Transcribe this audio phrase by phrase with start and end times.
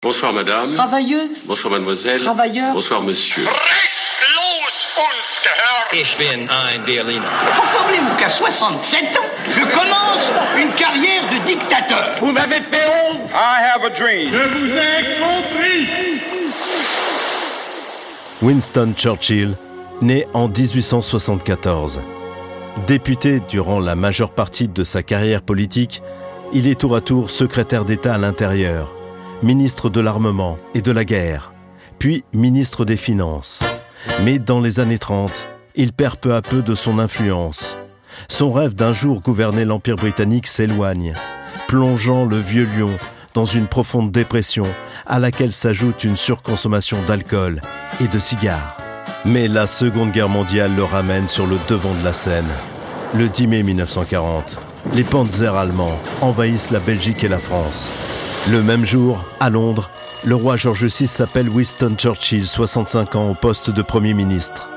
[0.00, 0.70] Bonsoir madame.
[0.70, 1.42] Travailleuse.
[1.44, 2.20] Bonsoir mademoiselle.
[2.20, 2.72] Travailleur.
[2.72, 3.44] Bonsoir monsieur.
[5.92, 7.26] Ich bin ein Berliner.
[7.56, 12.14] Pourquoi voulez-vous qu'à 67 ans, je commence une carrière de dictateur?
[12.20, 14.30] Vous m'avez fait honte I have a dream.
[14.30, 15.88] Je vous ai compris
[18.40, 19.54] Winston Churchill,
[20.00, 22.00] né en 1874.
[22.86, 26.02] Député durant la majeure partie de sa carrière politique,
[26.52, 28.94] il est tour à tour secrétaire d'État à l'intérieur,
[29.42, 31.52] ministre de l'armement et de la guerre,
[31.98, 33.60] puis ministre des Finances.
[34.24, 37.76] Mais dans les années 30, il perd peu à peu de son influence.
[38.28, 41.14] Son rêve d'un jour gouverner l'Empire britannique s'éloigne,
[41.68, 42.90] plongeant le vieux lion
[43.34, 44.66] dans une profonde dépression
[45.06, 47.60] à laquelle s'ajoute une surconsommation d'alcool
[48.02, 48.78] et de cigares.
[49.24, 52.48] Mais la Seconde Guerre mondiale le ramène sur le devant de la scène.
[53.14, 54.58] Le 10 mai 1940,
[54.94, 58.27] les panzers allemands envahissent la Belgique et la France.
[58.50, 59.90] Le même jour, à Londres,
[60.24, 64.70] le roi George VI s'appelle Winston Churchill, 65 ans, au poste de Premier ministre.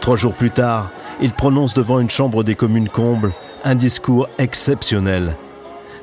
[0.00, 3.32] Trois jours plus tard, il prononce devant une chambre des communes combles
[3.64, 5.36] un discours exceptionnel.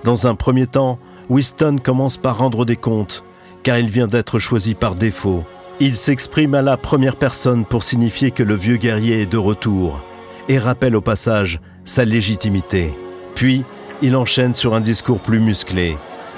[0.03, 3.23] Dans un premier temps, Winston commence par rendre des comptes,
[3.63, 5.45] car il vient d'être choisi par défaut.
[5.79, 10.01] Il s'exprime à la première personne pour signifier que le vieux guerrier est de retour,
[10.49, 12.93] et rappelle au passage sa légitimité.
[13.35, 13.63] Puis,
[14.01, 15.95] il enchaîne sur un discours plus musclé,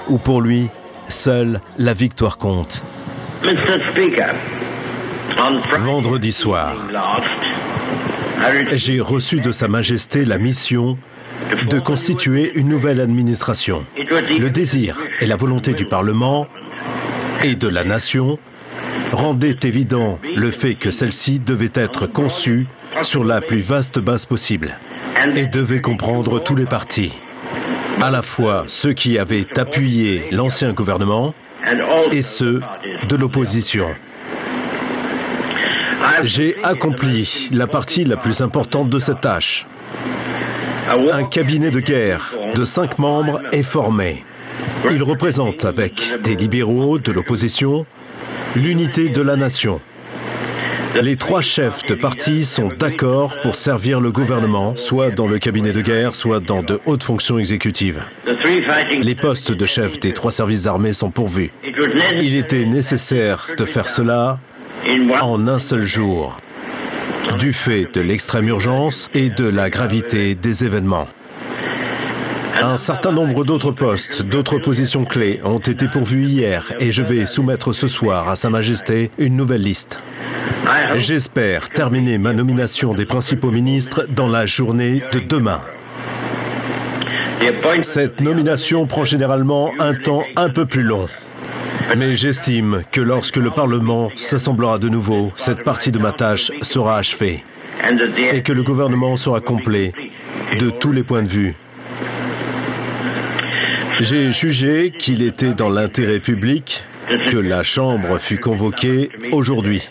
[0.08, 0.70] où pour lui,
[1.08, 2.84] seule la victoire compte.
[5.80, 6.76] Vendredi soir,
[8.74, 10.98] j'ai reçu de Sa Majesté la mission
[11.70, 13.86] de constituer une nouvelle administration.
[13.98, 16.48] Le désir et la volonté du Parlement
[17.44, 18.40] et de la nation
[19.12, 22.68] rendaient évident le fait que celle-ci devait être conçue
[23.02, 24.78] sur la plus vaste base possible
[25.36, 27.14] et devait comprendre tous les partis,
[28.02, 31.34] à la fois ceux qui avaient appuyé l'ancien gouvernement
[32.12, 32.62] et ceux
[33.08, 33.88] de l'opposition.
[36.24, 39.66] J'ai accompli la partie la plus importante de cette tâche.
[41.12, 44.24] Un cabinet de guerre de cinq membres est formé.
[44.92, 47.86] Il représente, avec des libéraux de l'opposition,
[48.56, 49.82] l'unité de la nation.
[51.02, 55.72] Les trois chefs de parti sont d'accord pour servir le gouvernement, soit dans le cabinet
[55.72, 58.02] de guerre, soit dans de hautes fonctions exécutives.
[59.02, 61.52] Les postes de chef des trois services armés sont pourvus.
[62.22, 64.40] Il était nécessaire de faire cela
[65.22, 66.38] en un seul jour,
[67.40, 71.08] du fait de l'extrême urgence et de la gravité des événements.
[72.62, 77.26] Un certain nombre d'autres postes, d'autres positions clés ont été pourvus hier et je vais
[77.26, 80.00] soumettre ce soir à Sa Majesté une nouvelle liste.
[80.96, 85.62] J'espère terminer ma nomination des principaux ministres dans la journée de demain.
[87.84, 91.08] Cette nomination prend généralement un temps un peu plus long.
[91.98, 96.98] Mais j'estime que lorsque le Parlement s'assemblera de nouveau, cette partie de ma tâche sera
[96.98, 97.44] achevée
[98.32, 99.94] et que le gouvernement sera complet
[100.60, 101.56] de tous les points de vue.
[104.02, 106.84] J'ai jugé qu'il était dans l'intérêt public
[107.32, 109.90] que la Chambre fût convoquée aujourd'hui.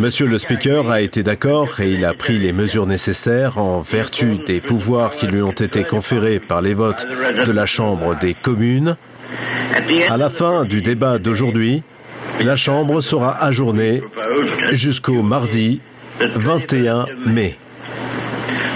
[0.00, 4.38] Monsieur le Speaker a été d'accord et il a pris les mesures nécessaires en vertu
[4.46, 7.06] des pouvoirs qui lui ont été conférés par les votes
[7.44, 8.96] de la Chambre des communes.
[10.08, 11.82] À la fin du débat d'aujourd'hui,
[12.40, 14.02] la Chambre sera ajournée
[14.72, 15.80] jusqu'au mardi
[16.20, 17.58] 21 mai.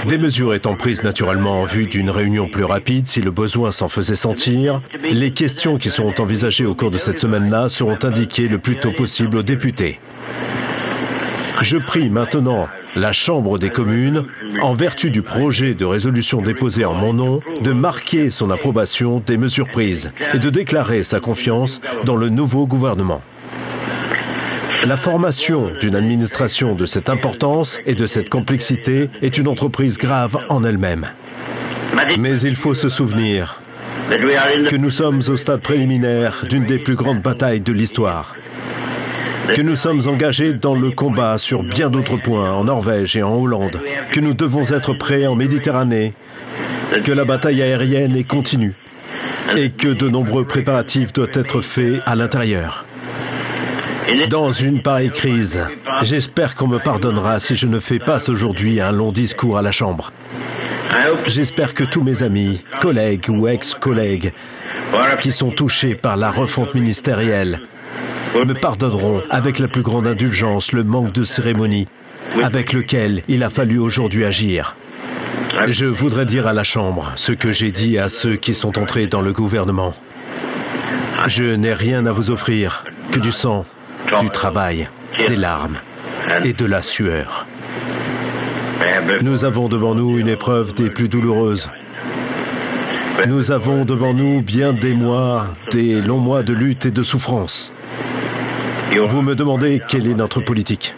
[0.07, 3.89] Des mesures étant prises naturellement en vue d'une réunion plus rapide si le besoin s'en
[3.89, 8.59] faisait sentir, les questions qui seront envisagées au cours de cette semaine-là seront indiquées le
[8.59, 9.99] plus tôt possible aux députés.
[11.61, 14.25] Je prie maintenant la Chambre des communes,
[14.63, 19.37] en vertu du projet de résolution déposé en mon nom, de marquer son approbation des
[19.37, 23.21] mesures prises et de déclarer sa confiance dans le nouveau gouvernement.
[24.87, 30.39] La formation d'une administration de cette importance et de cette complexité est une entreprise grave
[30.49, 31.07] en elle-même.
[32.19, 33.61] Mais il faut se souvenir
[34.11, 38.35] que nous sommes au stade préliminaire d'une des plus grandes batailles de l'histoire
[39.55, 43.35] que nous sommes engagés dans le combat sur bien d'autres points, en Norvège et en
[43.35, 43.81] Hollande,
[44.13, 46.13] que nous devons être prêts en Méditerranée,
[47.05, 48.75] que la bataille aérienne est continue
[49.57, 52.85] et que de nombreux préparatifs doivent être faits à l'intérieur.
[54.31, 55.61] Dans une pareille crise,
[56.03, 59.73] j'espère qu'on me pardonnera si je ne fais pas aujourd'hui un long discours à la
[59.73, 60.13] Chambre.
[61.27, 64.33] J'espère que tous mes amis, collègues ou ex-collègues
[65.21, 67.61] qui sont touchés par la refonte ministérielle
[68.35, 71.87] me pardonneront avec la plus grande indulgence le manque de cérémonie
[72.43, 74.77] avec lequel il a fallu aujourd'hui agir.
[75.67, 79.07] Je voudrais dire à la Chambre ce que j'ai dit à ceux qui sont entrés
[79.07, 79.95] dans le gouvernement.
[81.27, 83.67] Je n'ai rien à vous offrir que du sang,
[84.21, 84.89] du travail,
[85.29, 85.79] des larmes
[86.45, 87.47] et de la sueur.
[89.23, 91.71] Nous avons devant nous une épreuve des plus douloureuses.
[93.27, 97.73] Nous avons devant nous bien des mois, des longs mois de lutte et de souffrance.
[98.97, 100.95] Vous me demandez quelle est notre politique.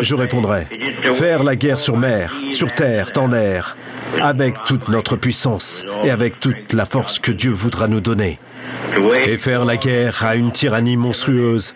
[0.00, 0.66] Je répondrai,
[1.14, 3.76] faire la guerre sur mer, sur terre, en air,
[4.20, 8.38] avec toute notre puissance et avec toute la force que Dieu voudra nous donner.
[9.26, 11.74] Et faire la guerre à une tyrannie monstrueuse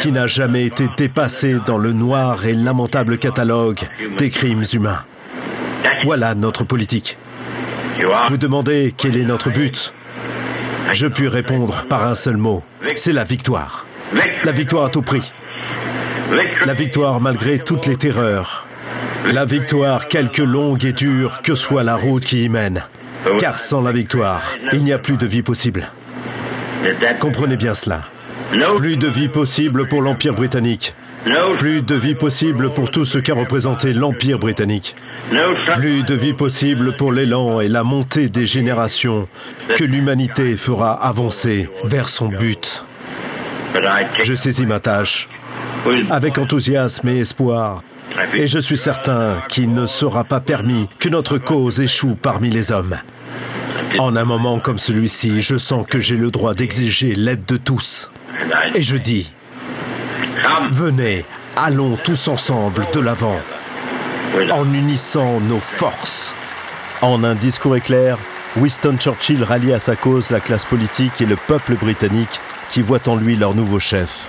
[0.00, 3.80] qui n'a jamais été dépassée dans le noir et lamentable catalogue
[4.18, 5.04] des crimes humains.
[6.04, 7.18] Voilà notre politique.
[8.28, 9.94] Vous demandez quel est notre but
[10.92, 12.62] Je puis répondre par un seul mot.
[12.96, 13.86] C'est la victoire.
[14.44, 15.32] La victoire à tout prix.
[16.64, 18.66] La victoire malgré toutes les terreurs.
[19.32, 22.82] La victoire, quelque longue et dure que soit la route qui y mène.
[23.40, 25.88] Car sans la victoire, il n'y a plus de vie possible.
[27.18, 28.02] Comprenez bien cela.
[28.50, 30.94] Plus de vie possible pour l'Empire britannique.
[31.58, 34.94] Plus de vie possible pour tout ce qu'a représenté l'Empire britannique.
[35.74, 39.28] Plus de vie possible pour l'élan et la montée des générations
[39.76, 42.84] que l'humanité fera avancer vers son but.
[44.22, 45.28] Je saisis ma tâche
[46.10, 47.82] avec enthousiasme et espoir.
[48.34, 52.72] Et je suis certain qu'il ne sera pas permis que notre cause échoue parmi les
[52.72, 52.96] hommes.
[53.98, 58.10] En un moment comme celui-ci, je sens que j'ai le droit d'exiger l'aide de tous.
[58.74, 59.32] Et je dis,
[60.70, 61.24] venez,
[61.56, 63.40] allons tous ensemble de l'avant,
[64.52, 66.34] en unissant nos forces.
[67.02, 68.18] En un discours éclair,
[68.56, 72.40] Winston Churchill rallie à sa cause la classe politique et le peuple britannique
[72.70, 74.28] qui voit en lui leur nouveau chef.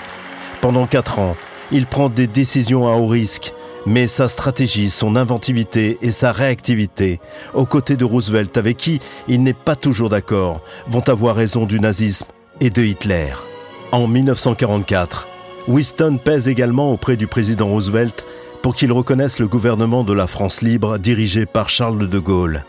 [0.61, 1.35] Pendant quatre ans,
[1.71, 3.53] il prend des décisions à haut risque,
[3.85, 7.19] mais sa stratégie, son inventivité et sa réactivité,
[7.53, 11.79] aux côtés de Roosevelt avec qui il n'est pas toujours d'accord, vont avoir raison du
[11.79, 12.27] nazisme
[12.59, 13.33] et de Hitler.
[13.93, 15.29] En 1944,
[15.69, 18.25] Winston pèse également auprès du président Roosevelt
[18.61, 22.65] pour qu'il reconnaisse le gouvernement de la France libre dirigé par Charles de Gaulle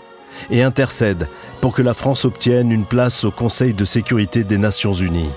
[0.50, 1.28] et intercède
[1.60, 5.30] pour que la France obtienne une place au Conseil de sécurité des Nations Unies.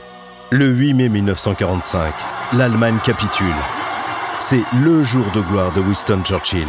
[0.51, 2.13] Le 8 mai 1945,
[2.53, 3.47] l'Allemagne capitule.
[4.39, 6.67] C'est le jour de gloire de Winston Churchill.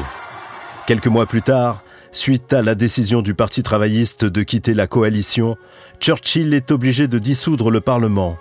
[0.86, 1.82] Quelques mois plus tard,
[2.12, 5.56] suite à la décision du Parti travailliste de quitter la coalition,
[6.00, 8.38] Churchill est obligé de dissoudre le Parlement.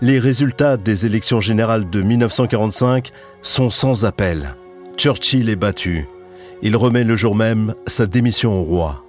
[0.00, 3.10] Les résultats des élections générales de 1945
[3.42, 4.54] sont sans appel.
[4.96, 6.06] Churchill est battu.
[6.62, 9.07] Il remet le jour même sa démission au roi.